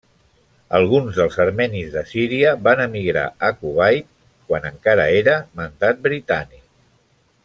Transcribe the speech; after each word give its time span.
Alguns 0.77 1.17
dels 1.19 1.35
armenis 1.45 1.91
de 1.97 2.03
Síria 2.13 2.53
van 2.69 2.81
emigrar 2.87 3.25
a 3.49 3.53
Kuwait, 3.59 4.09
quan 4.49 4.65
encara 4.71 5.05
era 5.23 5.37
mandat 5.61 6.01
britànic. 6.11 6.65